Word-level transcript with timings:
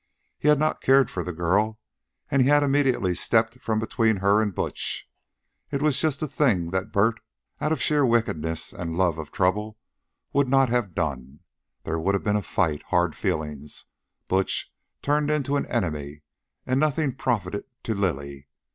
He 0.39 0.47
had 0.47 0.57
not 0.57 0.81
cared 0.81 1.11
for 1.11 1.23
the 1.23 1.31
girl, 1.31 1.77
and 2.31 2.41
he 2.41 2.47
had 2.47 2.63
immediately 2.63 3.13
stepped 3.13 3.59
from 3.59 3.77
between 3.79 4.15
her 4.15 4.41
and 4.41 4.51
Butch. 4.55 5.07
It 5.69 5.79
was 5.83 6.01
just 6.01 6.19
the 6.21 6.27
thing 6.27 6.71
that 6.71 6.91
Bert, 6.91 7.19
out 7.59 7.71
of 7.71 7.79
sheer 7.83 8.03
wickedness 8.03 8.73
and 8.73 8.97
love 8.97 9.19
of 9.19 9.31
trouble, 9.31 9.77
would 10.33 10.49
not 10.49 10.69
have 10.69 10.95
done. 10.95 11.41
There 11.83 11.99
would 11.99 12.15
have 12.15 12.23
been 12.23 12.35
a 12.35 12.41
fight, 12.41 12.81
hard 12.87 13.13
feelings, 13.13 13.85
Butch 14.27 14.73
turned 15.03 15.29
into 15.29 15.55
an 15.55 15.67
enemy, 15.67 16.23
and 16.65 16.79
nothing 16.79 17.13
profited 17.13 17.65
to 17.83 17.93
Lily. 17.93 18.47